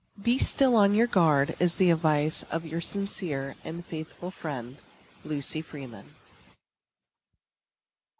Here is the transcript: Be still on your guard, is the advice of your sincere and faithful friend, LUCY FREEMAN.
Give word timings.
Be 0.19 0.39
still 0.39 0.75
on 0.75 0.95
your 0.95 1.05
guard, 1.05 1.55
is 1.59 1.75
the 1.75 1.91
advice 1.91 2.41
of 2.49 2.65
your 2.65 2.81
sincere 2.81 3.53
and 3.63 3.85
faithful 3.85 4.31
friend, 4.31 4.77
LUCY 5.23 5.61
FREEMAN. 5.61 6.15